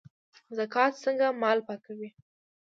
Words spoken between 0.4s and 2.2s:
زکات څنګه مال پاکوي؟